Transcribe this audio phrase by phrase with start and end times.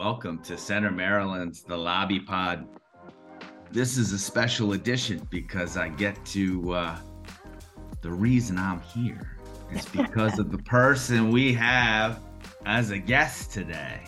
[0.00, 2.68] Welcome to Center Maryland's The Lobby Pod.
[3.72, 6.98] This is a special edition because I get to, uh,
[8.00, 9.36] the reason I'm here
[9.72, 12.20] is because of the person we have
[12.64, 14.00] as a guest today.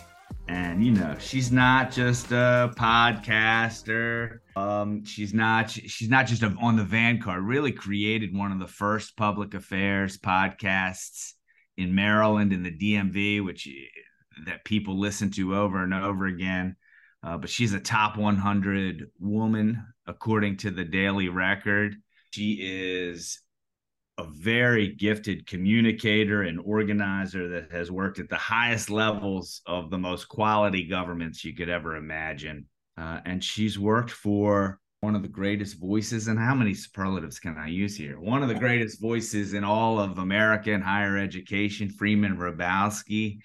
[0.47, 4.39] And, you know, she's not just a podcaster.
[4.55, 9.17] Um, she's not, she's not just on the Vanguard, really created one of the first
[9.17, 11.33] public affairs podcasts
[11.75, 13.67] in Maryland in the DMV, which
[14.45, 16.75] that people listen to over and over again.
[17.23, 21.95] Uh, but she's a top 100 woman according to the Daily Record.
[22.31, 23.39] She is
[24.17, 29.97] a very gifted communicator and organizer that has worked at the highest levels of the
[29.97, 32.65] most quality governments you could ever imagine.
[32.97, 37.57] Uh, and she's worked for one of the greatest voices, and how many superlatives can
[37.57, 38.19] I use here?
[38.19, 43.39] One of the greatest voices in all of American higher education, Freeman Hrabowski.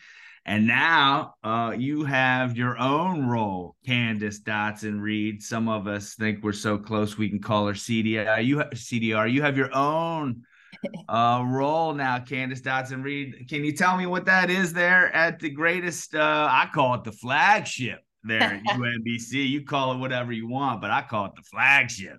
[0.46, 5.42] And now uh, you have your own role, Candace Dodson Reed.
[5.42, 8.44] Some of us think we're so close we can call her CDI.
[8.44, 9.30] You have, CDR.
[9.30, 10.44] You have your own
[11.08, 13.46] uh, role now, Candace Dodson Reed.
[13.48, 16.14] Can you tell me what that is there at the greatest?
[16.14, 19.48] Uh, I call it the flagship there at UMBC.
[19.48, 22.18] You call it whatever you want, but I call it the flagship.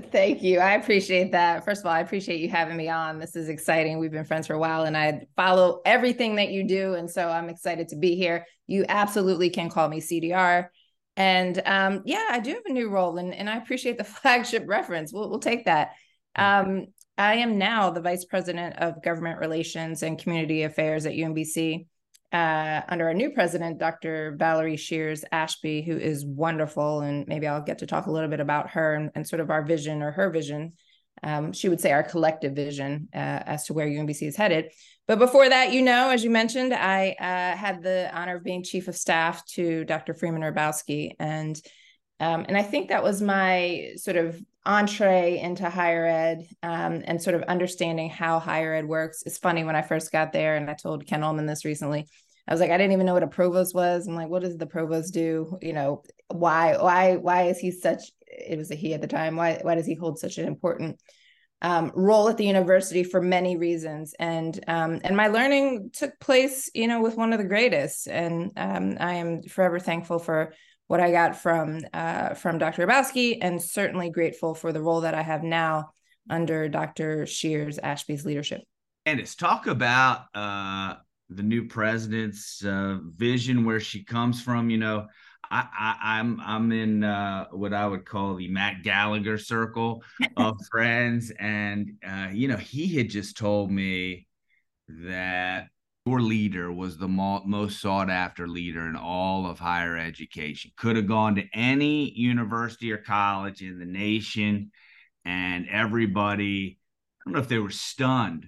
[0.00, 0.60] Thank you.
[0.60, 1.64] I appreciate that.
[1.64, 3.18] First of all, I appreciate you having me on.
[3.18, 3.98] This is exciting.
[3.98, 6.94] We've been friends for a while and I follow everything that you do.
[6.94, 8.46] And so I'm excited to be here.
[8.66, 10.68] You absolutely can call me CDR.
[11.16, 14.64] And um, yeah, I do have a new role and, and I appreciate the flagship
[14.66, 15.12] reference.
[15.12, 15.92] We'll, we'll take that.
[16.36, 21.86] Um, I am now the Vice President of Government Relations and Community Affairs at UMBC
[22.32, 24.36] uh, under our new president, Dr.
[24.38, 27.00] Valerie Sheares Ashby, who is wonderful.
[27.00, 29.50] And maybe I'll get to talk a little bit about her and, and sort of
[29.50, 30.74] our vision or her vision.
[31.22, 34.66] Um, she would say our collective vision uh, as to where UMBC is headed.
[35.06, 38.62] But before that, you know, as you mentioned, I uh, had the honor of being
[38.62, 40.14] chief of staff to Dr.
[40.14, 41.12] Freeman Hrabowski.
[41.18, 41.58] And
[42.20, 47.20] um, and I think that was my sort of entree into higher ed um, and
[47.20, 49.22] sort of understanding how higher ed works.
[49.24, 52.06] It's funny when I first got there, and I told Ken Ulman this recently.
[52.46, 54.06] I was like, I didn't even know what a provost was.
[54.06, 55.58] I'm like, what does the provost do?
[55.62, 58.02] You know, why, why, why is he such?
[58.26, 59.36] It was a he at the time.
[59.36, 61.00] Why, why does he hold such an important
[61.60, 64.14] um, role at the university for many reasons?
[64.18, 68.06] And um, and my learning took place, you know, with one of the greatest.
[68.06, 70.54] And um, I am forever thankful for
[70.88, 72.86] what I got from uh, from Dr.
[72.86, 75.92] Hrabowski, and certainly grateful for the role that I have now
[76.28, 77.22] under Dr.
[77.22, 78.62] Sheares Ashby's leadership.
[79.06, 80.96] And it's talk about uh,
[81.30, 84.70] the new president's uh, vision, where she comes from.
[84.70, 85.06] You know,
[85.50, 90.02] I, I, am I'm, I'm in uh, what I would call the Matt Gallagher circle
[90.36, 94.26] of friends, and uh, you know, he had just told me
[94.88, 95.68] that
[96.06, 100.70] your leader was the mo- most sought after leader in all of higher education.
[100.76, 104.70] Could have gone to any university or college in the nation,
[105.24, 106.78] and everybody,
[107.20, 108.46] I don't know if they were stunned,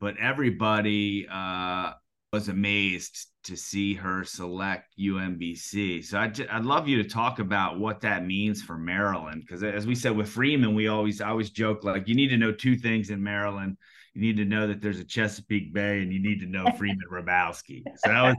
[0.00, 1.92] but everybody uh,
[2.32, 6.04] was amazed to see her select UMBC.
[6.04, 9.42] So I'd, I'd love you to talk about what that means for Maryland.
[9.42, 12.36] Because as we said with Freeman, we always I always joke like you need to
[12.36, 13.76] know two things in Maryland
[14.14, 17.06] you need to know that there's a Chesapeake Bay and you need to know Freeman
[17.10, 17.82] Hrabowski.
[17.96, 18.36] So was,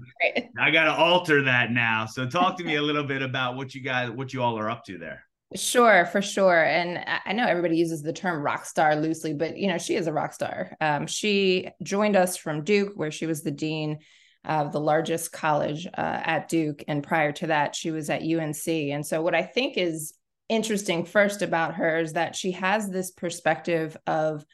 [0.59, 2.05] I got to alter that now.
[2.05, 4.69] So talk to me a little bit about what you guys, what you all are
[4.69, 5.23] up to there.
[5.55, 6.63] Sure, for sure.
[6.63, 10.05] And I know everybody uses the term rock star loosely, but you know, she is
[10.05, 10.75] a rock star.
[10.79, 13.97] Um, she joined us from Duke, where she was the dean
[14.45, 16.83] of the largest college uh, at Duke.
[16.87, 18.67] And prior to that, she was at UNC.
[18.67, 20.13] And so, what I think is
[20.49, 24.45] interesting first about her is that she has this perspective of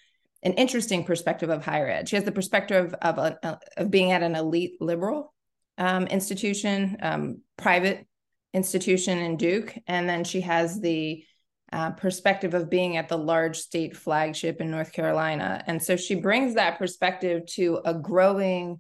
[0.46, 2.08] an interesting perspective of higher ed.
[2.08, 5.34] She has the perspective of, a, of being at an elite liberal
[5.78, 8.06] um, institution, um, private
[8.54, 11.26] institution in Duke, and then she has the
[11.74, 15.64] uh, perspective of being at the large state flagship in North Carolina.
[15.66, 18.80] And so she brings that perspective to a growing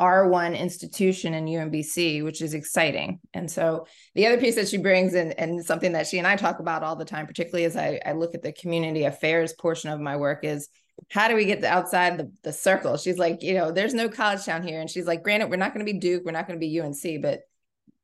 [0.00, 3.20] R1 institution in UMBC, which is exciting.
[3.34, 6.36] And so the other piece that she brings in, and something that she and I
[6.36, 9.90] talk about all the time, particularly as I, I look at the community affairs portion
[9.90, 10.68] of my work, is
[11.10, 12.96] how do we get the outside the, the circle?
[12.96, 14.80] She's like, you know, there's no college town here.
[14.80, 16.80] And she's like, granted, we're not going to be Duke, we're not going to be
[16.80, 17.40] UNC, but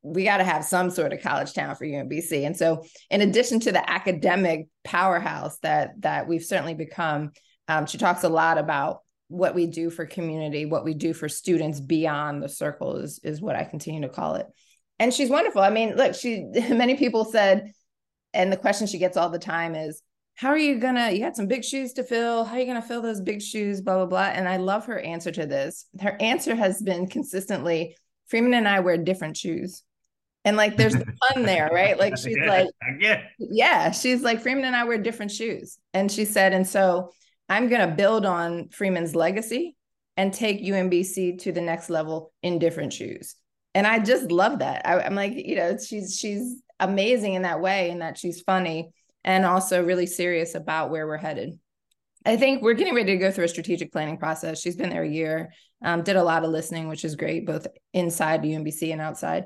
[0.03, 2.47] we got to have some sort of college town for UMBC.
[2.47, 7.33] And so, in addition to the academic powerhouse that that we've certainly become,
[7.69, 11.29] um, she talks a lot about what we do for community, what we do for
[11.29, 14.47] students beyond the circle is is what I continue to call it.
[14.99, 15.61] And she's wonderful.
[15.61, 17.73] I mean, look, she many people said,
[18.33, 20.03] and the question she gets all the time is,
[20.37, 22.83] how are you gonna you had some big shoes to fill how are you gonna
[22.83, 26.17] fill those big shoes blah blah blah and i love her answer to this her
[26.21, 27.97] answer has been consistently
[28.29, 29.83] freeman and i wear different shoes
[30.45, 31.05] And like there's the
[31.35, 31.99] fun there, right?
[31.99, 32.69] Like she's yeah, like,
[33.39, 35.79] yeah, she's like, Freeman and I wear different shoes.
[35.93, 37.11] And she said, and so
[37.49, 39.75] I'm going to build on Freeman's legacy
[40.17, 43.35] and take UMBC to the next level in different shoes.
[43.75, 44.87] And I just love that.
[44.87, 48.93] I, I'm like, you know, she's she's amazing in that way, and that she's funny
[49.27, 51.59] and also really serious about where we're headed.
[52.25, 54.61] I think we're getting ready to go through a strategic planning process.
[54.61, 55.53] She's been there a year,
[55.85, 59.45] um, did a lot of listening, which is great, both inside UMBC and outside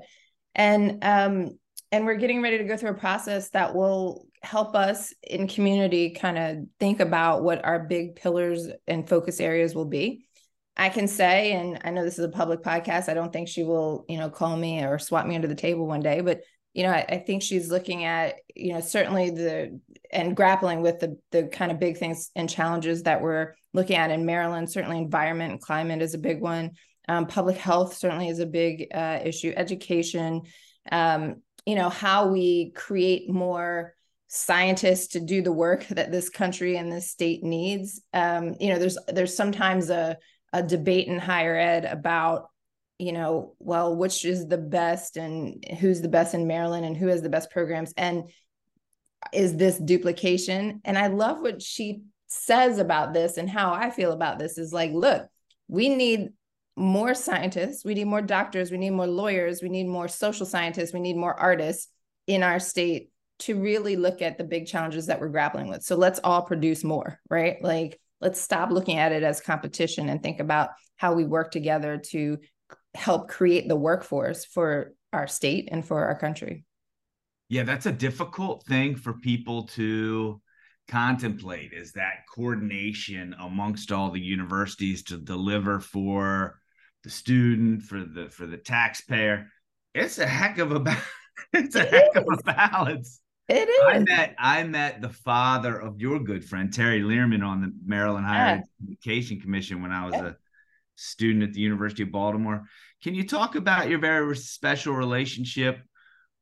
[0.54, 1.58] and um,
[1.92, 6.10] and we're getting ready to go through a process that will help us in community
[6.10, 10.24] kind of think about what our big pillars and focus areas will be
[10.78, 13.62] i can say and i know this is a public podcast i don't think she
[13.62, 16.40] will you know call me or swap me under the table one day but
[16.74, 19.80] you know I, I think she's looking at you know certainly the
[20.12, 24.10] and grappling with the the kind of big things and challenges that we're looking at
[24.10, 26.70] in maryland certainly environment and climate is a big one
[27.10, 29.52] um, public health certainly is a big uh, issue.
[29.56, 30.42] Education,
[30.92, 33.94] um, you know, how we create more
[34.28, 38.00] scientists to do the work that this country and this state needs.
[38.12, 40.18] Um, you know, there's there's sometimes a
[40.52, 42.48] a debate in higher ed about
[43.00, 47.06] you know, well, which is the best and who's the best in Maryland and who
[47.06, 48.24] has the best programs and
[49.32, 50.80] is this duplication?
[50.84, 54.72] And I love what she says about this and how I feel about this is
[54.72, 55.26] like, look,
[55.66, 56.28] we need
[56.76, 60.92] more scientists, we need more doctors, we need more lawyers, we need more social scientists,
[60.92, 61.88] we need more artists
[62.26, 63.10] in our state
[63.40, 65.82] to really look at the big challenges that we're grappling with.
[65.82, 67.56] So let's all produce more, right?
[67.62, 71.96] Like let's stop looking at it as competition and think about how we work together
[72.10, 72.38] to
[72.94, 76.64] help create the workforce for our state and for our country.
[77.48, 80.40] Yeah, that's a difficult thing for people to
[80.88, 86.58] contemplate is that coordination amongst all the universities to deliver for
[87.04, 89.46] the student, for the for the taxpayer.
[89.94, 90.96] It's a heck of a
[91.52, 92.22] it's a it heck is.
[92.22, 93.20] of a balance.
[93.48, 93.84] It is.
[93.88, 98.26] I met I met the father of your good friend Terry Lierman on the Maryland
[98.26, 98.88] Higher yeah.
[98.88, 100.26] Education Commission when I was yeah.
[100.26, 100.34] a
[101.00, 102.62] student at the University of Baltimore.
[103.02, 105.80] Can you talk about your very special relationship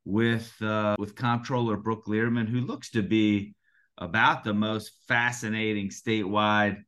[0.05, 3.55] with uh, with Comptroller Brooke Lierman, who looks to be
[3.99, 6.83] about the most fascinating statewide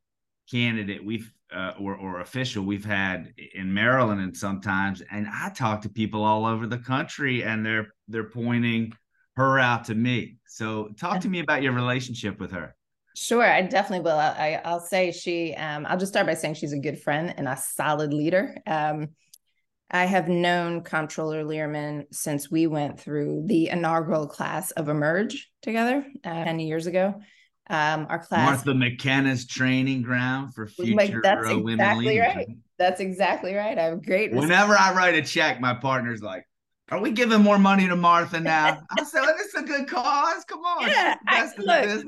[0.50, 5.82] candidate we've uh, or, or official we've had in Maryland and sometimes and I talk
[5.82, 8.93] to people all over the country and they're they're pointing
[9.37, 10.37] her out to me.
[10.46, 12.75] So talk to me about your relationship with her.
[13.17, 14.19] Sure, I definitely will.
[14.19, 15.55] I, will say she.
[15.55, 18.57] Um, I'll just start by saying she's a good friend and a solid leader.
[18.67, 19.09] Um,
[19.91, 26.07] I have known Comptroller Lierman since we went through the inaugural class of Emerge together
[26.25, 27.21] uh, 10 years ago.
[27.69, 32.35] Um, our class Martha McKenna's training ground for future like, that's uh, women exactly leaders.
[32.35, 32.49] right.
[32.79, 33.79] That's exactly right.
[33.79, 34.33] I have great.
[34.33, 36.49] Whenever I write a check, my partner's like,
[36.91, 40.45] "Are we giving more money to Martha now?" I said, "It's a good cause.
[40.47, 42.05] Come on, yeah, I, look,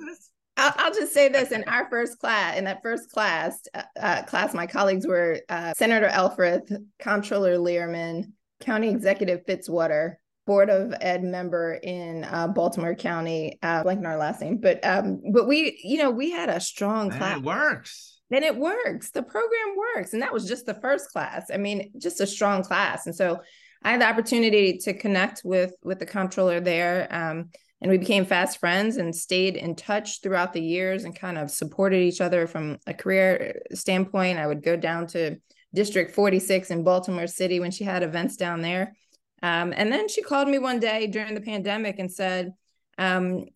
[0.56, 4.22] I'll, I'll, just say this: in our first class, in that first class, uh, uh,
[4.22, 10.16] class, my colleagues were uh, Senator Elfreth, Comptroller Lierman, County Executive Fitzwater,
[10.46, 15.20] board of ed member in uh, Baltimore County, uh, blanking our last name, but um,
[15.32, 17.36] but we, you know, we had a strong Man, class.
[17.38, 18.20] It works.
[18.30, 19.10] Then it works.
[19.10, 21.50] The program works, and that was just the first class.
[21.52, 23.40] I mean, just a strong class, and so
[23.84, 27.08] I had the opportunity to connect with with the comptroller there.
[27.10, 27.50] Um,
[27.82, 31.50] and we became fast friends and stayed in touch throughout the years and kind of
[31.50, 34.38] supported each other from a career standpoint.
[34.38, 35.36] I would go down to
[35.74, 38.94] District 46 in Baltimore City when she had events down there
[39.42, 42.54] um, and then she called me one day during the pandemic and said,
[42.96, 43.46] um,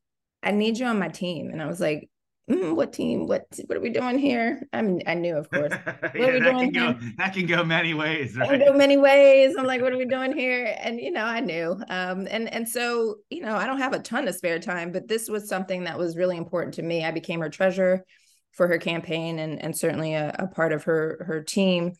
[0.42, 1.50] I need you on my team.
[1.50, 2.10] And I was like,
[2.50, 3.26] mm, what team?
[3.26, 4.62] What what are we doing here?
[4.72, 5.72] I mean, I knew, of course.
[5.86, 6.92] What yeah, are we that doing can here?
[6.92, 8.48] Go, that can go many ways, right?
[8.48, 9.54] Can go many ways.
[9.58, 10.74] I'm like, what are we doing here?
[10.80, 11.72] And you know, I knew.
[11.88, 15.08] Um, and and so, you know, I don't have a ton of spare time, but
[15.08, 17.04] this was something that was really important to me.
[17.04, 18.04] I became her treasurer
[18.52, 21.92] for her campaign and and certainly a, a part of her her team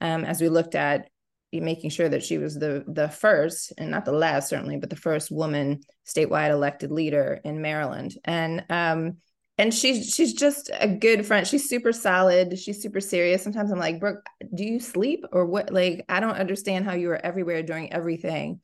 [0.00, 1.08] um, as we looked at
[1.52, 4.96] making sure that she was the the first and not the last certainly but the
[4.96, 9.18] first woman statewide elected leader in Maryland and um
[9.56, 11.46] and she's she's just a good friend.
[11.46, 12.58] She's super solid.
[12.58, 13.42] She's super serious.
[13.42, 15.72] Sometimes i'm like brooke do you sleep or what?
[15.72, 18.60] Like i don't understand how you are everywhere doing everything.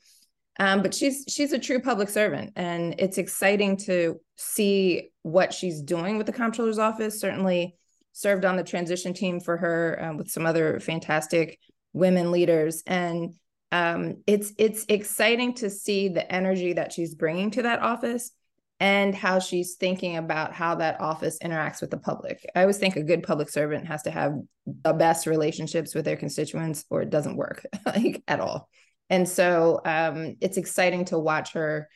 [0.59, 5.81] Um, but she's she's a true public servant and it's exciting to see what she's
[5.81, 7.21] doing with the comptroller's office.
[7.21, 7.77] Certainly
[8.13, 11.59] served on the transition team for her um, with some other fantastic
[11.93, 12.83] women leaders.
[12.87, 13.35] And
[13.73, 18.33] um, it's it's exciting to see the energy that she's bringing to that office
[18.81, 22.45] and how she's thinking about how that office interacts with the public.
[22.55, 24.33] I always think a good public servant has to have
[24.67, 28.71] the best relationships with their constituents or it doesn't work like at all.
[29.11, 31.89] And so um, it's exciting to watch her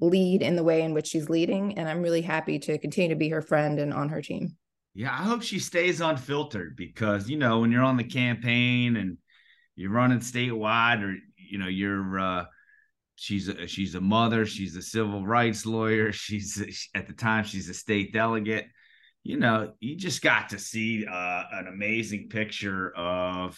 [0.00, 1.78] lead in the way in which she's leading.
[1.78, 4.56] And I'm really happy to continue to be her friend and on her team.
[4.94, 9.16] Yeah, I hope she stays unfiltered because, you know, when you're on the campaign and
[9.76, 12.44] you're running statewide or, you know, you're, uh,
[13.16, 17.68] she's a, she's a mother, she's a civil rights lawyer, she's at the time she's
[17.68, 18.66] a state delegate.
[19.24, 23.56] You know, you just got to see uh, an amazing picture of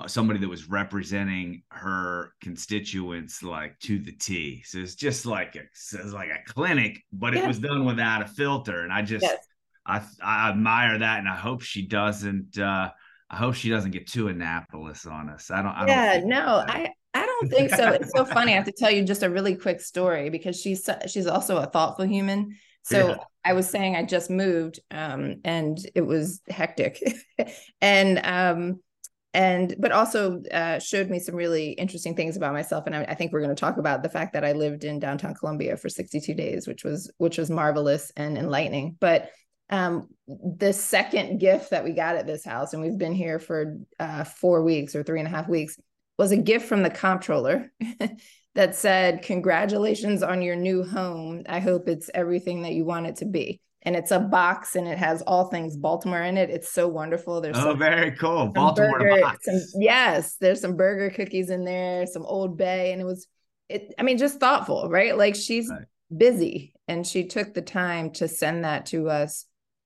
[0.00, 4.62] uh, somebody that was representing her constituents like to the T.
[4.64, 8.26] So it's just like a, it's like a clinic, but it was done without a
[8.26, 8.82] filter.
[8.82, 9.38] And I just yes.
[9.86, 12.58] I I admire that, and I hope she doesn't.
[12.58, 12.90] uh
[13.30, 15.50] I hope she doesn't get too Annapolis on us.
[15.50, 15.72] I don't.
[15.72, 16.90] I yeah, don't no, I I
[17.44, 17.90] don't think so.
[17.90, 18.52] It's so funny.
[18.52, 21.66] I have to tell you just a really quick story because she's she's also a
[21.66, 22.56] thoughtful human.
[22.82, 23.16] So yeah.
[23.44, 27.02] I was saying I just moved, um, and it was hectic,
[27.80, 28.80] and um,
[29.34, 33.14] and but also uh, showed me some really interesting things about myself and I, I
[33.14, 35.88] think we're going to talk about the fact that i lived in downtown columbia for
[35.88, 39.30] 62 days which was which was marvelous and enlightening but
[39.70, 43.78] um, the second gift that we got at this house and we've been here for
[43.98, 45.78] uh, four weeks or three and a half weeks
[46.18, 47.72] was a gift from the comptroller
[48.54, 53.16] that said congratulations on your new home i hope it's everything that you want it
[53.16, 56.48] to be and it's a box and it has all things Baltimore in it.
[56.48, 57.40] It's so wonderful.
[57.40, 58.48] There's oh, some, very cool.
[58.48, 59.44] Baltimore burger, box.
[59.44, 63.26] Some, yes, there's some burger cookies in there, some Old Bay, and it was,
[63.68, 63.94] it.
[63.98, 65.16] I mean, just thoughtful, right?
[65.16, 65.84] Like she's right.
[66.16, 69.44] busy, and she took the time to send that to us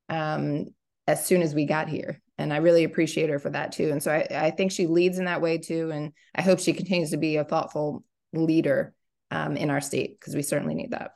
[0.09, 0.67] um,
[1.09, 3.91] as soon as we got here, and I really appreciate her for that too.
[3.91, 6.73] And so I, I think she leads in that way too, and I hope she
[6.73, 8.95] continues to be a thoughtful leader
[9.31, 11.13] um, in our state because we certainly need that.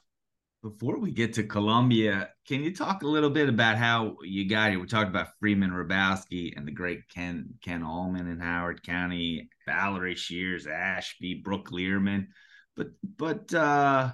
[0.62, 4.70] Before we get to Columbia, can you talk a little bit about how you got
[4.70, 4.78] here?
[4.78, 10.14] We talked about Freeman Hrabowski and the great Ken Ken Ulman in Howard County, Valerie
[10.14, 12.28] Sheares, Ashby, Brooke Lierman,
[12.76, 14.12] but but uh,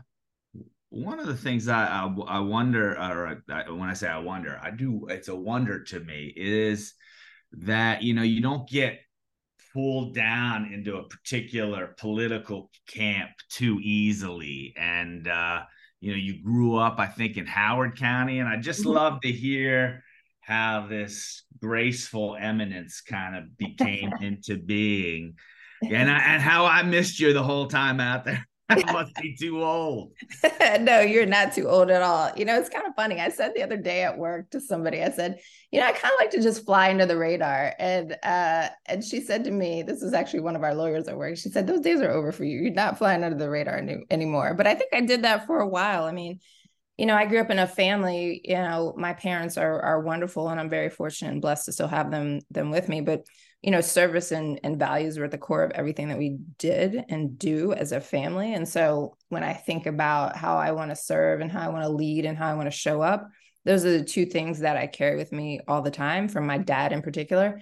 [0.89, 4.59] one of the things I I, I wonder, or I, when I say I wonder,
[4.63, 5.07] I do.
[5.11, 6.95] It's a wonder to me is
[7.53, 9.01] that you know you don't get
[9.73, 15.63] pulled down into a particular political camp too easily, and uh,
[16.01, 18.91] you know, you grew up, I think, in Howard County, and I just mm-hmm.
[18.91, 20.05] love to hear
[20.41, 25.35] how this graceful eminence kind of became into being,
[25.83, 28.47] and I, and how I missed you the whole time out there.
[28.71, 30.13] I must be too old.
[30.81, 32.31] no, you're not too old at all.
[32.37, 33.19] You know, it's kind of funny.
[33.19, 35.39] I said the other day at work to somebody, I said,
[35.71, 37.75] you know, I kind of like to just fly under the radar.
[37.79, 41.17] And uh, and she said to me, this was actually one of our lawyers at
[41.17, 41.37] work.
[41.39, 42.61] She said, those days are over for you.
[42.61, 44.53] You're not flying under the radar any- anymore.
[44.55, 46.05] But I think I did that for a while.
[46.05, 46.41] I mean,
[46.99, 50.49] you know, I grew up in a family, you know, my parents are are wonderful
[50.49, 53.01] and I'm very fortunate and blessed to still have them them with me.
[53.01, 53.25] But
[53.63, 57.05] you know service and, and values were at the core of everything that we did
[57.09, 58.55] and do as a family.
[58.55, 61.85] And so when i think about how i want to serve and how i want
[61.85, 63.29] to lead and how i want to show up
[63.65, 66.59] those are the two things that i carry with me all the time from my
[66.59, 67.61] dad in particular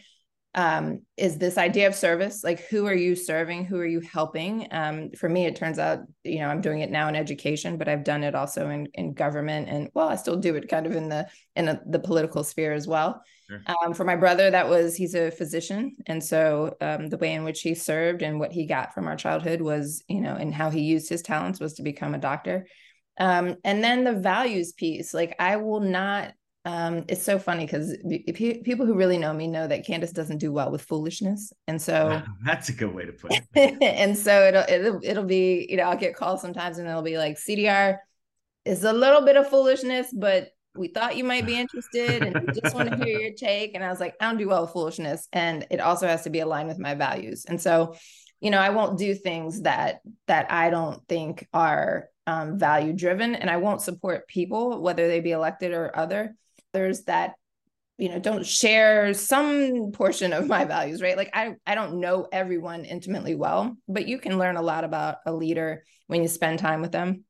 [0.55, 2.43] um, is this idea of service.
[2.43, 3.67] Like who are you serving?
[3.67, 4.67] Who are you helping?
[4.71, 7.89] Um, for me it turns out you know i'm doing it now in education but
[7.89, 10.97] i've done it also in, in government and well i still do it kind of
[10.97, 13.63] in the in a, the political sphere as well sure.
[13.67, 17.45] um, for my brother that was he's a physician and so um, the way in
[17.45, 20.71] which he served and what he got from our childhood was you know and how
[20.71, 22.67] he used his talents was to become a doctor
[23.19, 26.33] um, and then the values piece like i will not
[26.67, 27.97] um, it's so funny because
[28.35, 32.21] people who really know me know that Candace doesn't do well with foolishness, and so
[32.45, 33.81] that's a good way to put it.
[33.81, 37.19] and so it'll, it'll it'll be you know I'll get calls sometimes and it'll be
[37.19, 37.99] like CDR
[38.65, 42.61] is a little bit of foolishness, but we thought you might be interested and we
[42.61, 43.75] just want to hear your take.
[43.75, 46.31] And I was like, I don't do well with foolishness, and it also has to
[46.31, 47.45] be aligned with my values.
[47.47, 47.95] And so,
[48.41, 53.35] you know, I won't do things that that I don't think are um, value driven,
[53.35, 56.35] and I won't support people whether they be elected or other
[56.75, 57.35] others that
[57.99, 62.29] you know don't share some portion of my values right like i i don't know
[62.31, 66.59] everyone intimately well but you can learn a lot about a leader when you spend
[66.59, 67.25] time with them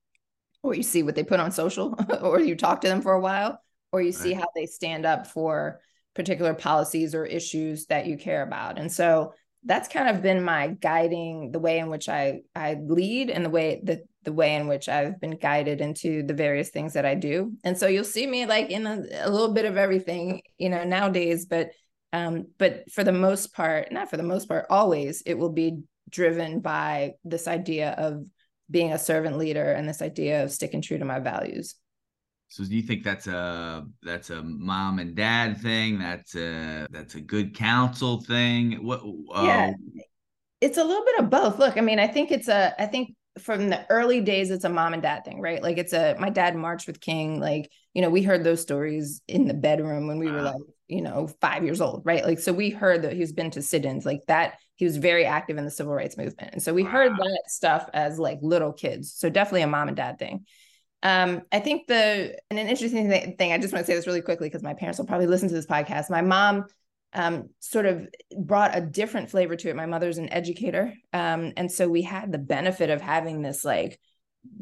[0.66, 3.20] or you see what they put on social or you talk to them for a
[3.20, 3.58] while
[3.92, 4.40] or you see right.
[4.40, 5.80] how they stand up for
[6.14, 9.32] particular policies or issues that you care about and so
[9.64, 13.50] that's kind of been my guiding the way in which i i lead and the
[13.50, 17.14] way that the way in which I've been guided into the various things that I
[17.14, 17.52] do.
[17.64, 20.84] And so you'll see me like in a, a little bit of everything, you know,
[20.84, 21.70] nowadays, but
[22.12, 25.82] um, but for the most part, not for the most part, always it will be
[26.10, 28.26] driven by this idea of
[28.70, 31.76] being a servant leader and this idea of sticking true to my values.
[32.48, 35.98] So do you think that's a that's a mom and dad thing?
[35.98, 38.84] That's a that's a good counsel thing.
[38.84, 39.00] What?
[39.34, 39.72] Uh, yeah,
[40.60, 41.58] It's a little bit of both.
[41.58, 44.68] Look, I mean, I think it's a, I think from the early days, it's a
[44.68, 45.62] mom and dad thing, right?
[45.62, 47.38] Like it's a, my dad marched with King.
[47.40, 50.56] Like, you know, we heard those stories in the bedroom when we were like,
[50.88, 52.24] you know, five years old, right?
[52.24, 54.54] Like, so we heard that he's been to sit-ins like that.
[54.76, 56.50] He was very active in the civil rights movement.
[56.52, 56.90] And so we wow.
[56.90, 59.12] heard that stuff as like little kids.
[59.12, 60.46] So definitely a mom and dad thing.
[61.02, 64.22] Um, I think the, and an interesting thing, I just want to say this really
[64.22, 66.10] quickly because my parents will probably listen to this podcast.
[66.10, 66.64] My mom
[67.12, 69.76] um, sort of brought a different flavor to it.
[69.76, 70.92] My mother's an educator.
[71.12, 73.98] Um, and so we had the benefit of having this like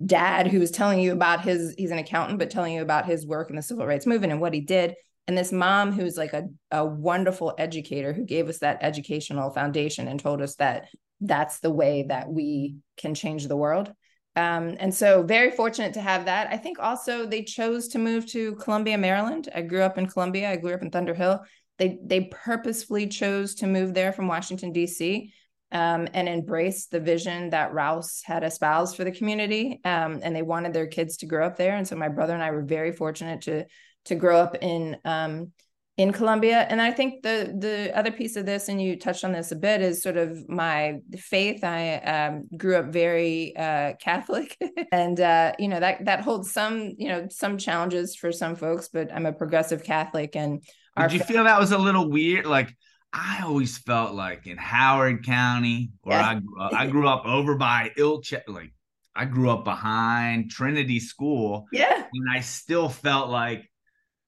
[0.05, 3.27] dad who was telling you about his, he's an accountant, but telling you about his
[3.27, 4.95] work in the civil rights movement and what he did
[5.27, 10.09] and this mom who's like a, a wonderful educator who gave us that educational foundation
[10.09, 10.89] and told us that
[11.21, 13.93] that's the way that we can change the world
[14.37, 18.27] um, and so very fortunate to have that i think also they chose to move
[18.27, 21.41] to columbia maryland i grew up in columbia i grew up in thunder hill
[21.79, 25.33] they they purposefully chose to move there from washington d.c
[25.73, 29.81] um, and embrace the vision that Rouse had espoused for the community.
[29.85, 31.75] Um, and they wanted their kids to grow up there.
[31.75, 33.65] And so my brother and I were very fortunate to
[34.05, 35.53] to grow up in um,
[35.97, 36.67] in Columbia.
[36.69, 39.57] And I think the the other piece of this, and you touched on this a
[39.57, 41.63] bit, is sort of my faith.
[41.63, 44.57] I um, grew up very uh, Catholic,
[44.93, 48.89] and uh, you know that that holds some you know some challenges for some folks.
[48.89, 50.63] But I'm a progressive Catholic, and
[50.97, 52.47] did you feel that was a little weird?
[52.47, 52.75] Like
[53.13, 56.29] I always felt like in Howard County, where yeah.
[56.31, 58.73] I grew up, I grew up over by Ilch, like
[59.15, 61.67] I grew up behind Trinity School.
[61.73, 63.71] Yeah, and I still felt like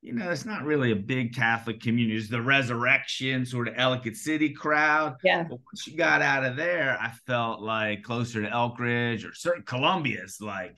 [0.03, 2.17] you know, it's not really a big Catholic community.
[2.17, 5.17] It's the resurrection sort of Ellicott City crowd.
[5.25, 5.43] Yeah.
[5.43, 9.65] But once you got out of there, I felt like closer to Elkridge or certain
[9.65, 10.77] Columbia's like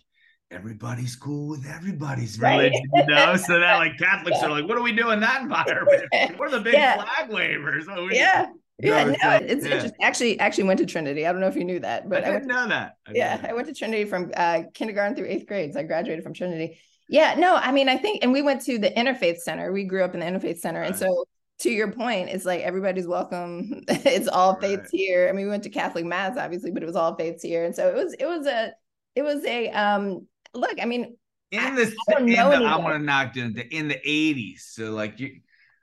[0.50, 3.06] everybody's cool with everybody's religion, right.
[3.06, 3.36] you know?
[3.46, 4.46] so that like Catholics yeah.
[4.46, 6.04] are like, what are we doing in that environment?
[6.38, 7.02] We're the big yeah.
[7.02, 7.86] flag wavers.
[7.90, 8.46] Oh, we, yeah.
[8.80, 9.72] Yeah, no, no it's yeah.
[9.72, 10.00] interesting.
[10.00, 11.26] Actually, actually went to Trinity.
[11.26, 12.92] I don't know if you knew that, but I didn't I know that.
[13.08, 13.50] I yeah, know that.
[13.50, 15.74] I went to Trinity from uh, kindergarten through eighth grade.
[15.74, 16.78] So I graduated from Trinity.
[17.08, 19.72] Yeah, no, I mean, I think, and we went to the Interfaith Center.
[19.72, 20.80] We grew up in the Interfaith Center.
[20.80, 20.90] Right.
[20.90, 21.24] And so,
[21.60, 23.82] to your point, it's like everybody's welcome.
[23.88, 24.60] it's all right.
[24.60, 25.28] faiths here.
[25.28, 27.64] I mean, we went to Catholic Mass, obviously, but it was all faiths here.
[27.64, 28.72] And so it was, it was a,
[29.16, 31.16] it was a, um, look, I mean,
[31.50, 34.60] in the, I, I, in the I want to knock down the in the 80s.
[34.60, 35.40] So, like, you,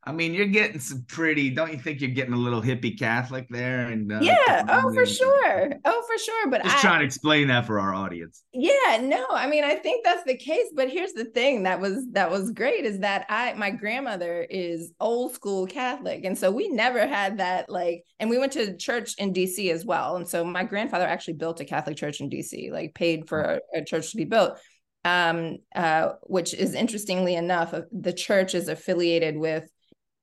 [0.08, 1.50] I mean, you're getting some pretty.
[1.50, 3.88] Don't you think you're getting a little hippie Catholic there?
[3.88, 6.50] And uh, yeah, oh for sure, oh for sure.
[6.52, 8.44] But just I, trying to explain that for our audience.
[8.54, 10.68] Yeah, no, I mean, I think that's the case.
[10.76, 14.91] But here's the thing that was that was great is that I my grandmother is
[15.00, 18.04] old school Catholic, and so we never had that like.
[18.20, 19.72] And we went to church in D.C.
[19.72, 22.70] as well, and so my grandfather actually built a Catholic church in D.C.
[22.72, 24.60] Like paid for a, a church to be built.
[25.04, 29.70] Um, uh, which is interestingly enough, uh, the church is affiliated with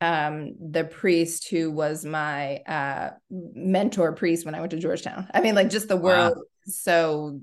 [0.03, 5.29] um, the priest who was my uh, mentor priest when I went to Georgetown.
[5.33, 6.37] I mean, like just the world.
[6.37, 6.43] Wow.
[6.67, 7.41] So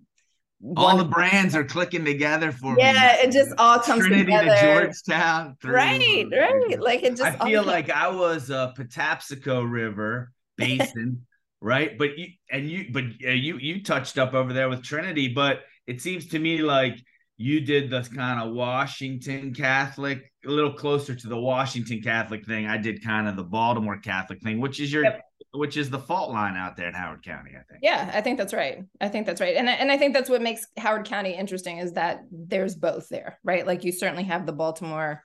[0.76, 3.00] all the brands are clicking together for yeah, me.
[3.00, 4.56] Yeah, it just all comes Trinity together.
[4.56, 5.56] to Georgetown.
[5.62, 6.82] Through, right, right.
[6.82, 7.42] Like it just.
[7.42, 11.26] I feel like I was a Patapsco River basin,
[11.62, 11.98] right?
[11.98, 15.62] But you and you, but uh, you you touched up over there with Trinity, but
[15.88, 17.02] it seems to me like
[17.42, 22.68] you did the kind of Washington Catholic, a little closer to the Washington Catholic thing.
[22.68, 25.22] I did kind of the Baltimore Catholic thing, which is your yep.
[25.54, 27.80] which is the fault line out there in Howard County, I think.
[27.82, 28.84] Yeah, I think that's right.
[29.00, 29.56] I think that's right.
[29.56, 33.40] And and I think that's what makes Howard County interesting is that there's both there,
[33.46, 33.66] right?
[33.66, 35.24] Like you certainly have the Baltimore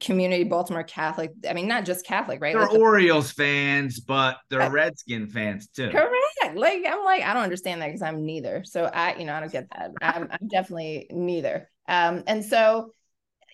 [0.00, 1.32] community Baltimore Catholic.
[1.48, 2.54] I mean, not just Catholic, right?
[2.54, 4.72] They're like the, Orioles fans, but they're right.
[4.72, 5.90] Redskin fans too.
[5.90, 6.12] Correct.
[6.54, 8.62] Like I'm like I don't understand that because I'm neither.
[8.64, 9.92] So I, you know, I don't get that.
[10.00, 11.68] I'm, I'm definitely neither.
[11.88, 12.92] Um, and so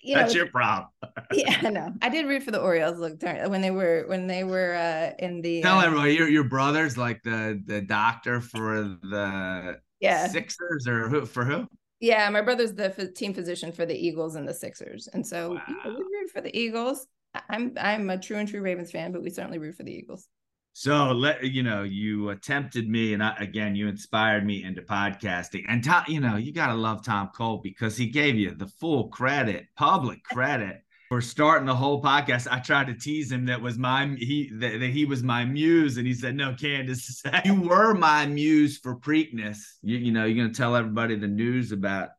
[0.03, 0.89] you know, that's your problem.
[1.31, 2.99] yeah, no, I did root for the Orioles.
[2.99, 6.43] Look, when they were when they were uh, in the tell uh, everyone your your
[6.43, 11.67] brother's like the the doctor for the yeah Sixers or who for who?
[12.03, 15.53] Yeah, my brother's the f- team physician for the Eagles and the Sixers, and so
[15.53, 15.61] wow.
[15.69, 17.07] you know, we root for the Eagles.
[17.47, 20.27] I'm I'm a true and true Ravens fan, but we certainly root for the Eagles.
[20.73, 25.63] So let you know you attempted me, and I, again you inspired me into podcasting.
[25.69, 29.07] And Tom, you know you gotta love Tom Coale because he gave you the full
[29.07, 30.82] credit, public credit
[31.13, 32.47] for starting the whole podcast.
[32.49, 35.97] I tried to tease him that was my he that, that he was my muse,
[35.97, 39.59] and he said, "No, Candace, you were my muse for Preakness.
[39.83, 42.09] You, you know, you're gonna tell everybody the news about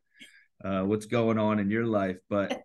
[0.64, 2.62] uh, what's going on in your life." But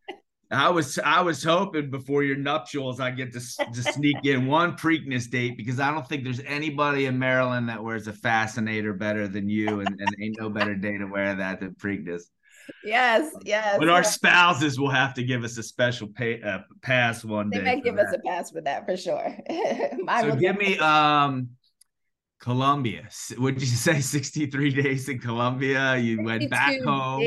[0.52, 4.74] I was I was hoping before your nuptials I get to, to sneak in one
[4.74, 9.28] Preakness date because I don't think there's anybody in Maryland that wears a fascinator better
[9.28, 12.26] than you, and, and ain't no better day to wear that than Preakness
[12.84, 13.78] yes, yes.
[13.80, 17.58] But our spouses will have to give us a special pay, uh, pass one they
[17.58, 17.64] day.
[17.64, 18.08] They might give that.
[18.08, 19.38] us a pass for that for sure.
[20.22, 21.50] so give me um
[22.40, 23.08] Columbia.
[23.38, 25.98] Would you say 63 days in Columbia?
[25.98, 27.22] You went back home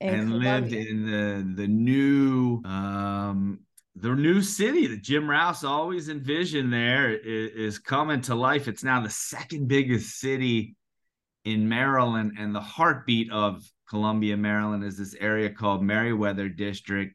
[0.00, 0.60] and Columbia.
[0.60, 3.60] lived in the the new um
[3.98, 8.68] the new city that Jim Rouse always envisioned there is, is coming to life.
[8.68, 10.76] It's now the second biggest city
[11.44, 17.14] in Maryland, and the heartbeat of Columbia, Maryland, is this area called Merriweather District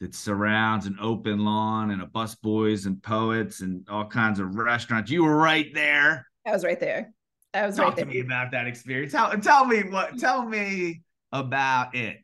[0.00, 5.10] that surrounds an open lawn and a busboys and poets and all kinds of restaurants.
[5.10, 6.26] You were right there.
[6.46, 7.12] I was right there.
[7.52, 8.04] I was Talk right there.
[8.04, 9.12] to me about that experience.
[9.12, 10.18] Tell, tell me what.
[10.18, 12.18] Tell me about it.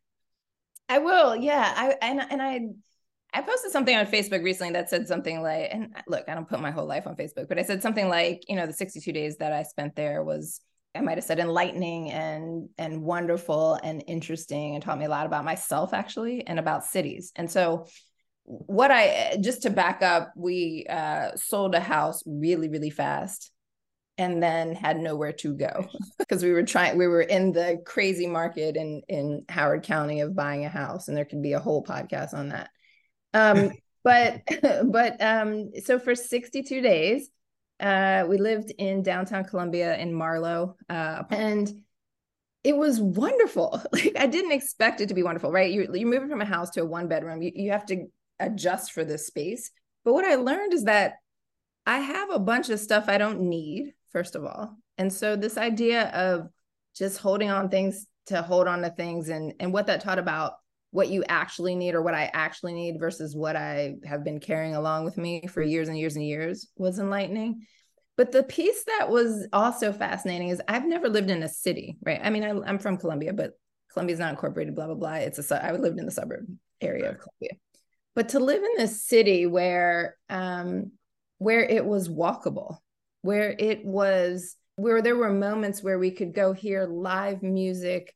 [0.88, 1.36] I will.
[1.36, 1.72] Yeah.
[1.76, 2.60] I and and I
[3.32, 6.60] I posted something on Facebook recently that said something like, and look, I don't put
[6.60, 9.36] my whole life on Facebook, but I said something like, you know, the 62 days
[9.36, 10.60] that I spent there was,
[10.94, 15.26] I might have said enlightening and and wonderful and interesting and taught me a lot
[15.26, 17.32] about myself actually and about cities.
[17.36, 17.86] And so
[18.44, 23.52] what I just to back up, we uh, sold a house really, really fast
[24.20, 28.26] and then had nowhere to go because we were trying we were in the crazy
[28.26, 31.82] market in in Howard County of buying a house and there could be a whole
[31.82, 32.68] podcast on that
[33.32, 33.70] um
[34.04, 34.42] but
[34.84, 37.30] but um so for 62 days
[37.80, 41.70] uh we lived in downtown Columbia in Marlow uh and
[42.62, 43.82] it was wonderful.
[43.92, 45.70] Like I didn't expect it to be wonderful right?
[45.70, 48.06] You you're moving from a house to a one bedroom you, you have to
[48.38, 49.70] adjust for this space.
[50.04, 51.14] But what I learned is that
[51.86, 54.76] I have a bunch of stuff I don't need first of all.
[54.98, 56.48] And so this idea of
[56.94, 60.54] just holding on things to hold on to things and and what that taught about
[60.90, 64.74] what you actually need or what I actually need versus what I have been carrying
[64.74, 67.66] along with me for years and years and years was enlightening.
[68.16, 72.20] But the piece that was also fascinating is I've never lived in a city, right?
[72.22, 73.52] I mean, I, am from Columbia, but
[73.92, 75.14] Columbia's not incorporated, blah, blah, blah.
[75.14, 76.46] It's a, I lived in the suburb
[76.80, 77.58] area of Columbia.
[78.14, 80.92] But to live in this city where, um,
[81.38, 82.78] where it was walkable,
[83.22, 88.14] where it was where there were moments where we could go hear live music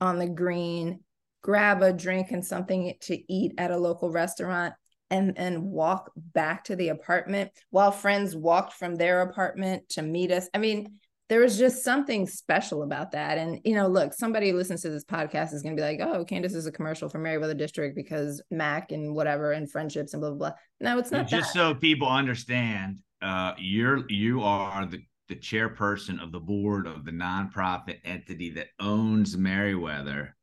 [0.00, 1.00] on the green,
[1.46, 4.74] grab a drink and something to eat at a local restaurant
[5.12, 10.32] and and walk back to the apartment while friends walked from their apartment to meet
[10.32, 10.48] us.
[10.52, 13.38] I mean, there was just something special about that.
[13.38, 16.24] And you know, look, somebody listens to this podcast is going to be like, "Oh,
[16.24, 20.30] Candace is a commercial for Merriweather District because MACC and whatever and friendships and blah
[20.30, 21.28] blah blah." No, it's not.
[21.28, 27.04] Just so people understand, uh, you're you are the the chairperson of the board of
[27.04, 30.35] the nonprofit entity that owns Merriweather.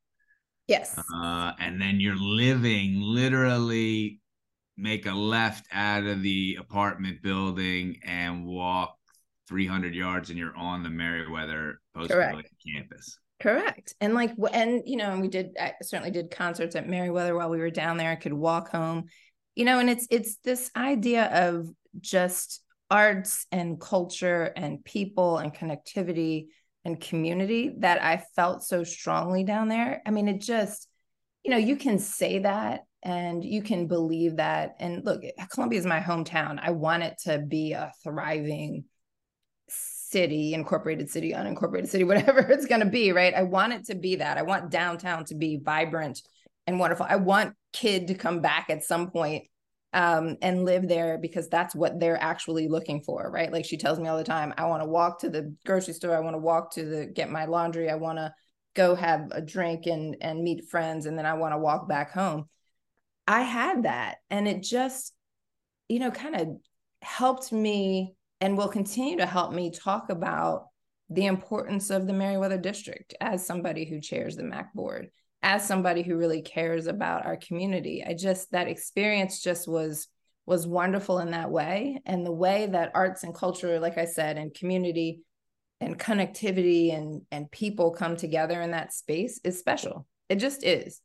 [0.67, 0.97] Yes.
[0.97, 4.19] Uh, and then you're living literally
[4.77, 8.97] make a left out of the apartment building and walk
[9.47, 13.19] 300 yards and you're on the Merriweather post campus.
[13.39, 13.93] Correct.
[13.99, 17.49] And like, and you know, and we did, I certainly did concerts at Merriweather while
[17.49, 18.09] we were down there.
[18.09, 19.05] I could walk home,
[19.55, 21.67] you know, and it's, it's this idea of
[21.99, 26.47] just arts and culture and people and connectivity
[26.85, 30.01] and community that I felt so strongly down there.
[30.05, 30.87] I mean, it just,
[31.43, 34.75] you know, you can say that and you can believe that.
[34.79, 36.59] And look, Columbia is my hometown.
[36.61, 38.85] I want it to be a thriving
[39.69, 43.33] city, incorporated city, unincorporated city, whatever it's going to be, right?
[43.33, 44.37] I want it to be that.
[44.37, 46.21] I want downtown to be vibrant
[46.67, 47.05] and wonderful.
[47.09, 49.45] I want kid to come back at some point
[49.93, 53.51] um, and live there because that's what they're actually looking for, right?
[53.51, 56.15] Like she tells me all the time, I want to walk to the grocery store,
[56.15, 58.33] I want to walk to the get my laundry, I want to
[58.75, 62.11] go have a drink and and meet friends, and then I want to walk back
[62.11, 62.49] home.
[63.27, 65.13] I had that, and it just,
[65.87, 66.47] you know, kind of
[67.01, 70.65] helped me and will continue to help me talk about
[71.09, 75.09] the importance of the Merriweather District as somebody who chairs the MACC board
[75.43, 80.07] as somebody who really cares about our community i just that experience just was
[80.45, 82.01] was wonderful in that way.
[82.05, 85.21] And the way that arts and culture like i said and community
[85.79, 90.07] and connectivity and and people come together in that space is special.
[90.29, 91.01] It just is.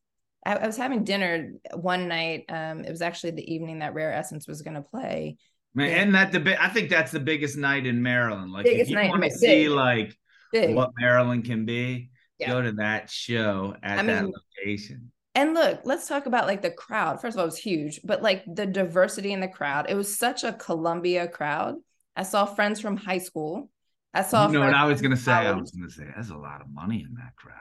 [0.47, 4.13] I, I was having dinner one night um it was actually the evening that rare
[4.13, 5.37] essence was going to play.
[5.75, 8.53] Man, and that the I think that's the biggest night in Maryland.
[8.53, 10.17] Like biggest if you want to see like
[10.53, 10.75] big.
[10.75, 12.49] what Maryland can be, yeah.
[12.49, 15.13] go to that show at I that mean, location.
[15.35, 17.21] And look, let's talk about like the crowd.
[17.21, 19.87] First of all, it was huge, but like the diversity in the crowd.
[19.89, 21.77] It was such a Columbia crowd.
[22.17, 23.71] I saw friends from high school.
[24.13, 24.47] I saw.
[24.49, 25.33] You know what I was gonna say?
[25.33, 27.55] I was gonna say there's a lot of money in that crowd.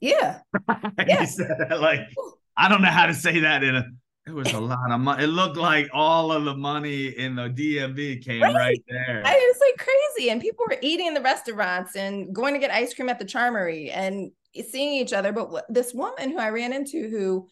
[0.00, 0.40] Yeah.
[1.06, 1.74] yeah.
[1.76, 2.00] like
[2.56, 3.84] I don't know how to say that in a
[4.26, 5.24] it was a lot of money.
[5.24, 9.22] It looked like all of the money in the DMV came right, right there.
[9.24, 10.30] I, it was like crazy.
[10.30, 13.26] And people were eating in the restaurants and going to get ice cream at the
[13.26, 14.30] Charmery and
[14.70, 15.30] seeing each other.
[15.30, 17.48] But this woman who I ran into, who,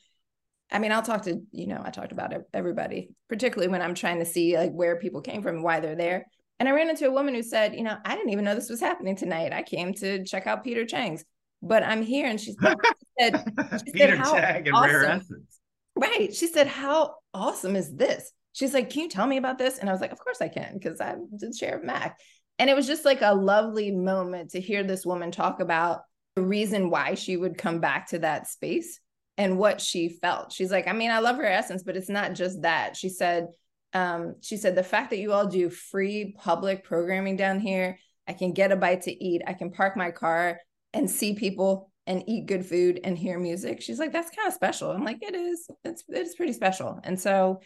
[0.71, 4.21] I mean, I'll talk to, you know, I talked about everybody, particularly when I'm trying
[4.21, 6.27] to see like where people came from and why they're there.
[6.59, 8.71] And I ran into a woman who said, you know, I didn't even know this
[8.71, 9.53] was happening tonight.
[9.53, 11.23] I came to check out Peter Chang's,
[11.61, 12.27] but I'm here.
[12.27, 12.77] And she said,
[13.21, 13.45] she said,
[13.93, 14.81] Peter Chang and.
[14.81, 15.59] Rare Essence.
[15.97, 16.35] Right.
[16.35, 18.33] She said, how awesome is this?
[18.53, 19.79] She's like, can you tell me about this?
[19.79, 22.15] And I was like, of course I can, because I'm the chair of MACC.
[22.59, 26.03] And it was just like a lovely moment to hear this woman talk about
[26.37, 29.01] the reason why she would come back to that space
[29.39, 30.53] and what she felt.
[30.53, 32.97] She's like, I mean, I love her Essence, but it's not just that.
[32.97, 33.49] She said,
[33.95, 38.33] um, she said, the fact that you all do free public programming down here, I
[38.33, 40.59] can get a bite to eat, I can park my car
[40.93, 43.81] and see people and eat good food and hear music.
[43.81, 44.91] She's like, that's kind of special.
[44.91, 45.69] I'm like, it is.
[45.85, 47.01] It's it's pretty special.
[47.05, 47.61] And so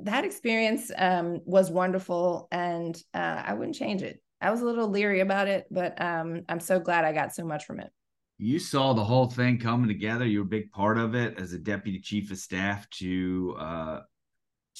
[0.00, 4.20] that experience um, was wonderful, and uh, I wouldn't change it.
[4.40, 7.44] I was a little leery about it, but um, I'm so glad I got so
[7.44, 7.90] much from it.
[8.36, 10.26] You saw the whole thing coming together.
[10.26, 14.00] You were a big part of it as a deputy chief of staff to uh,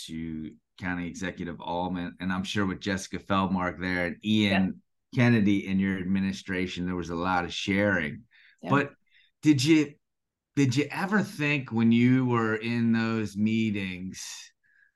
[0.07, 4.81] to County Executive Ulman, and I'm sure with Jessica Feldmark there and Ian
[5.13, 5.23] yeah.
[5.23, 8.23] Kennedy in your administration, there was a lot of sharing.
[8.65, 8.71] Yeah.
[8.71, 8.91] But
[9.43, 9.93] did you
[10.57, 14.25] did you ever think when you were in those meetings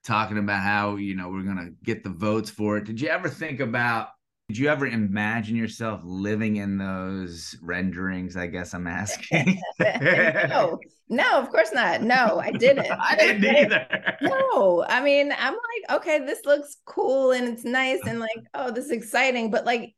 [0.05, 2.85] talking about how you know we're gonna get the votes for it?
[2.85, 4.09] Did you ever think about
[4.49, 8.35] did you ever imagine yourself living in those renderings?
[8.35, 9.61] I guess I'm asking.
[9.79, 10.79] no,
[11.11, 12.01] no, of course not.
[12.01, 12.91] No, I didn't.
[12.99, 13.87] I didn't either.
[14.23, 18.71] No, I mean, I'm like, okay, this looks cool and it's nice and like, oh,
[18.71, 19.95] this is exciting, but like,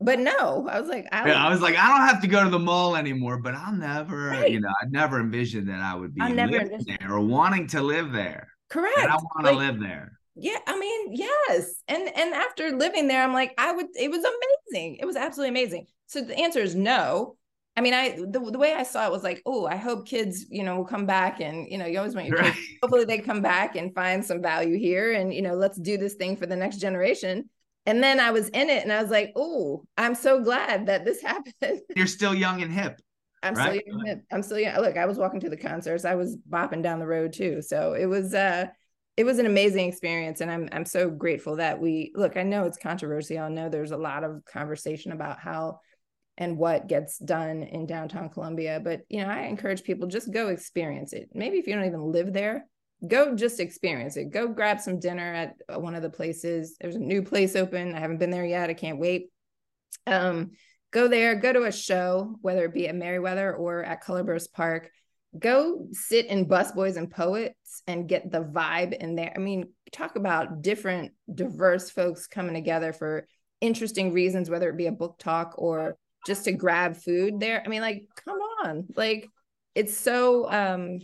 [0.00, 2.44] but no, I was like, I, yeah, I was like, I don't have to go
[2.44, 4.50] to the mall anymore, but I'll never, right.
[4.50, 8.12] you know, I never envisioned that I would be living there or wanting to live
[8.12, 8.48] there.
[8.70, 8.98] Correct.
[8.98, 13.22] I want to like, live there yeah i mean yes and and after living there
[13.22, 16.76] i'm like i would it was amazing it was absolutely amazing so the answer is
[16.76, 17.36] no
[17.76, 20.46] i mean i the, the way i saw it was like oh i hope kids
[20.48, 22.54] you know will come back and you know you always want your right.
[22.54, 25.98] kids hopefully they come back and find some value here and you know let's do
[25.98, 27.48] this thing for the next generation
[27.88, 31.04] and then i was in it and i was like oh i'm so glad that
[31.04, 33.00] this happened you're still young and hip
[33.40, 33.80] I'm right?
[33.84, 34.22] still young.
[34.32, 34.80] I'm still young.
[34.80, 36.04] Look, I was walking to the concerts.
[36.04, 37.62] I was bopping down the road too.
[37.62, 38.66] So it was uh
[39.18, 42.64] it was an amazing experience and I'm I'm so grateful that we look I know
[42.64, 45.80] it's controversial I know there's a lot of conversation about how
[46.36, 50.48] and what gets done in downtown Columbia but you know I encourage people just go
[50.48, 52.64] experience it maybe if you don't even live there
[53.06, 54.30] go just experience it.
[54.30, 56.76] Go grab some dinner at one of the places.
[56.80, 57.94] There's a new place open.
[57.94, 58.70] I haven't been there yet.
[58.70, 59.30] I can't wait.
[60.06, 60.52] Um
[60.90, 64.90] go there go to a show whether it be at Merriweather or at Colorburst Park.
[65.38, 69.32] Go sit in busboys and poets and get the vibe in there.
[69.34, 73.28] I mean talk about different diverse folks coming together for
[73.60, 77.62] interesting reasons whether it be a book talk or just to grab food there.
[77.64, 78.86] I mean like come on.
[78.96, 79.28] Like
[79.74, 80.98] it's so um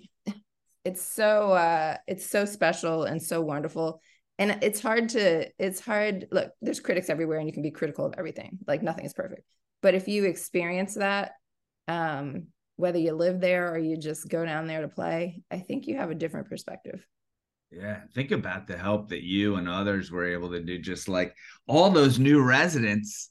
[0.84, 4.00] it's so uh it's so special and so wonderful
[4.38, 8.06] and it's hard to it's hard look there's critics everywhere and you can be critical
[8.06, 9.42] of everything like nothing is perfect
[9.82, 11.32] but if you experience that
[11.88, 15.86] um whether you live there or you just go down there to play, I think
[15.86, 17.06] you have a different perspective.
[17.70, 20.78] Yeah, think about the help that you and others were able to do.
[20.78, 21.34] Just like
[21.66, 23.30] all those new residents,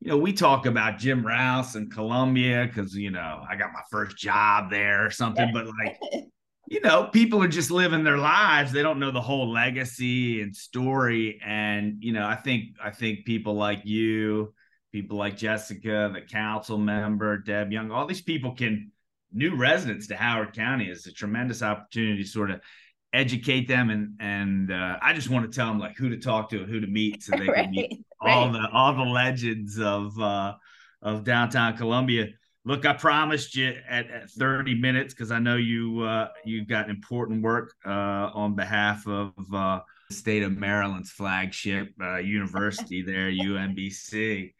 [0.00, 3.82] you know, we talk about Jim Rouse and Columbia because you know I got my
[3.90, 5.98] first job there or something, but like,
[6.68, 8.72] you know, people are just living their lives.
[8.72, 11.40] They don't know the whole legacy and story.
[11.44, 14.54] And you know, I think I think people like you
[14.92, 18.92] people like Jessica, the council member, Deb Jung, all these people can
[19.32, 22.60] new residents to Howard County is a tremendous opportunity to sort of
[23.14, 26.50] educate them and and uh, I just want to tell them like who to talk
[26.50, 28.52] to and who to meet so they right, can meet all right.
[28.52, 30.54] the all the legends of uh,
[31.00, 32.28] of downtown Columbia.
[32.64, 36.90] Look, I promised you at, at 30 minutes because I know you uh, you got
[36.90, 43.30] important work uh, on behalf of uh, the state of Maryland's flagship uh, university there,
[43.30, 44.52] UMBC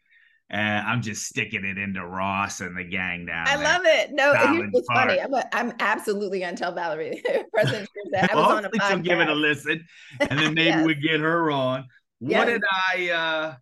[0.53, 3.43] and I'm just sticking it into Ross and the gang now.
[3.47, 4.11] I love it.
[4.11, 4.33] No,
[4.71, 5.19] what's funny.
[5.19, 8.89] I'm, a, I'm absolutely gonna tell Valerie, President that I was on a podcast.
[8.89, 9.83] She'll give it a listen,
[10.19, 10.85] and then maybe yes.
[10.85, 11.87] we get her on.
[12.19, 12.47] What yes.
[12.47, 12.61] did
[12.95, 13.09] I?
[13.09, 13.55] uh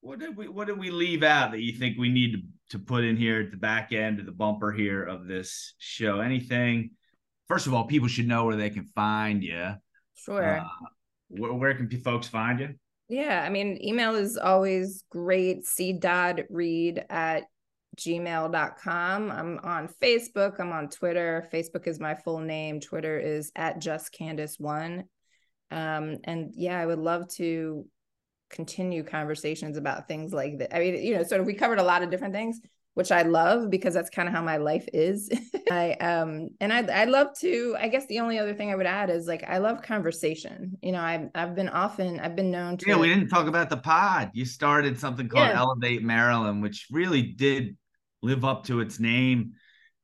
[0.00, 0.48] What did we?
[0.48, 2.38] What did we leave out that you think we need to,
[2.72, 6.20] to put in here at the back end of the bumper here of this show?
[6.20, 6.90] Anything?
[7.48, 9.74] First of all, people should know where they can find you.
[10.14, 10.58] Sure.
[10.58, 10.64] Uh,
[11.28, 12.74] where, where can folks find you?
[13.08, 15.66] Yeah, I mean, email is always great.
[15.66, 17.44] c.reed at
[17.98, 19.30] gmail.com.
[19.30, 20.58] I'm on Facebook.
[20.58, 21.48] I'm on Twitter.
[21.52, 22.80] Facebook is my full name.
[22.80, 25.04] Twitter is at just Candace one.
[25.70, 27.86] Um, and yeah, I would love to
[28.52, 30.74] continue conversations about things like that.
[30.74, 32.60] I mean, you know, sort of we covered a lot of different things,
[32.94, 35.30] which I love because that's kind of how my life is.
[35.70, 38.86] I um and I I love to I guess the only other thing I would
[38.86, 40.76] add is like I love conversation.
[40.82, 43.70] You know, I've I've been often I've been known to Yeah, we didn't talk about
[43.70, 44.30] the pod.
[44.34, 45.58] You started something called yeah.
[45.58, 47.76] Elevate Maryland, which really did
[48.22, 49.54] live up to its name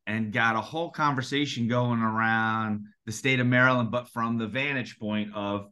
[0.07, 4.99] and got a whole conversation going around the state of Maryland, but from the vantage
[4.99, 5.69] point of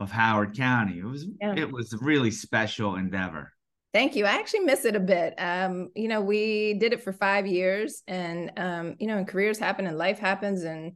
[0.00, 0.98] of Howard County.
[0.98, 1.54] It was yeah.
[1.56, 3.52] it was a really special endeavor.
[3.94, 4.26] Thank you.
[4.26, 5.34] I actually miss it a bit.
[5.38, 9.58] Um, you know, we did it for five years, and um, you know, and careers
[9.58, 10.92] happen, and life happens, and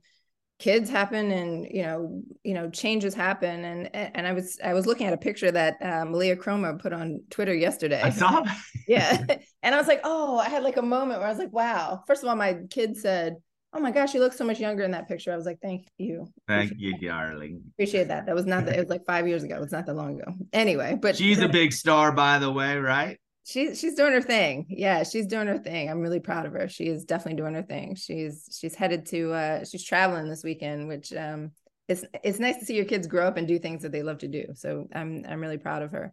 [0.59, 4.87] kids happen, and you know, you know, changes happen, and and I was I was
[4.87, 8.03] looking at a picture that uh, Malia Chroma put on Twitter yesterday.
[8.03, 8.45] I saw.
[8.87, 9.25] yeah,
[9.63, 12.05] and I was like, oh, I had like a moment where I was like, wow.
[12.07, 13.37] First of all, my kid said,
[13.75, 15.33] oh my gosh, you look so much younger in that picture.
[15.33, 16.27] I was like, thank you.
[16.47, 17.63] Thank you, darling.
[17.75, 18.27] Appreciate that.
[18.27, 19.63] That was not that it was like five years ago.
[19.63, 20.33] It's not that long ago.
[20.53, 23.19] Anyway, but she's a big star, by the way, right?
[23.45, 24.67] She's she's doing her thing.
[24.69, 25.91] Yeah, she's doing her thing.
[25.91, 26.69] I'm really proud of her.
[26.69, 27.97] She is definitely doing her thing.
[27.97, 31.51] She's she's headed to uh she's traveling this weekend, which um
[31.89, 34.19] it's it's nice to see your kids grow up and do things that they love
[34.19, 34.47] to do.
[34.55, 36.13] So I'm I'm really proud of her.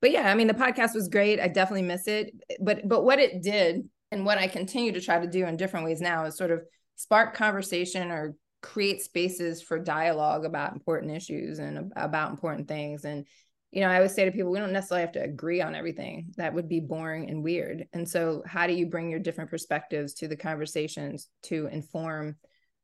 [0.00, 1.38] But yeah, I mean the podcast was great.
[1.38, 2.32] I definitely miss it.
[2.60, 5.86] But but what it did and what I continue to try to do in different
[5.86, 6.62] ways now is sort of
[6.96, 13.04] spark conversation or create spaces for dialogue about important issues and about important things.
[13.04, 13.26] And
[13.72, 16.32] you know i always say to people we don't necessarily have to agree on everything.
[16.36, 17.86] That would be boring and weird.
[17.92, 22.36] And so how do you bring your different perspectives to the conversations to inform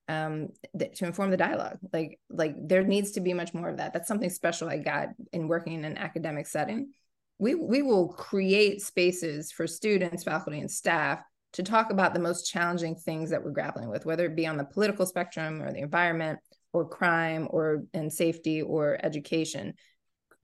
[0.09, 1.79] um th- to inform the dialogue?
[1.93, 3.93] Like like there needs to be much more of that.
[3.93, 6.91] That's something special i got in working in an academic setting.
[7.39, 11.21] We we will create spaces for students faculty and staff
[11.53, 14.57] to talk about the most challenging things that we're grappling with, whether it be on
[14.57, 16.39] the political spectrum or the environment
[16.73, 19.75] or crime or and safety or education.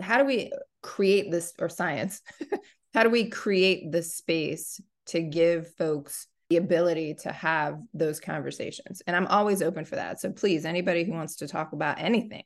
[0.01, 2.23] How do we create this or science?
[2.95, 9.03] How do we create the space to give folks the ability to have those conversations?
[9.07, 10.21] And I'm always open for that.
[10.21, 12.45] So please, anybody who wants to talk about anything,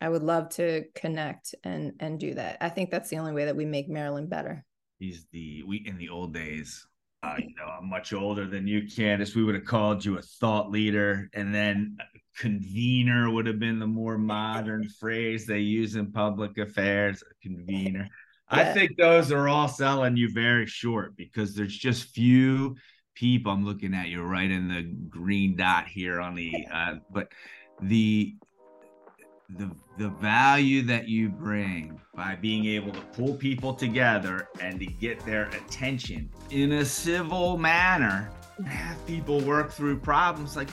[0.00, 2.58] I would love to connect and and do that.
[2.60, 4.64] I think that's the only way that we make Maryland better.
[4.98, 6.86] He's the we in the old days
[7.22, 9.34] uh, you know, I'm much older than you, Candace.
[9.34, 11.96] We would have called you a thought leader, and then
[12.36, 17.22] convener would have been the more modern phrase they use in public affairs.
[17.42, 18.08] Convener.
[18.52, 18.58] Yeah.
[18.60, 22.76] I think those are all selling you very short because there's just few
[23.14, 23.52] people.
[23.52, 27.32] I'm looking at you right in the green dot here on the, uh, but
[27.82, 28.36] the
[29.56, 34.84] the the value that you bring by being able to pull people together and to
[34.84, 40.68] get their attention in a civil manner and have people work through problems like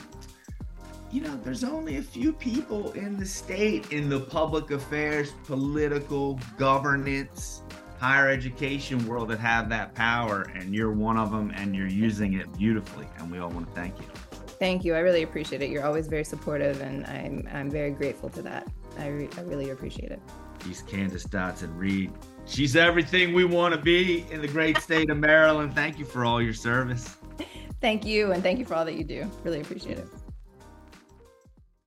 [1.10, 6.38] you know there's only a few people in the state in the public affairs political
[6.58, 7.62] governance
[7.98, 12.34] higher education world that have that power and you're one of them and you're using
[12.34, 14.25] it beautifully and we all want to thank you
[14.58, 14.94] Thank you.
[14.94, 15.70] I really appreciate it.
[15.70, 18.66] You're always very supportive, and I'm I'm very grateful to that.
[18.98, 20.20] I, re- I really appreciate it.
[20.64, 22.12] She's Candace Dodson Reed.
[22.46, 25.74] She's everything we want to be in the great state of Maryland.
[25.74, 27.16] Thank you for all your service.
[27.80, 29.30] Thank you, and thank you for all that you do.
[29.44, 30.08] Really appreciate it.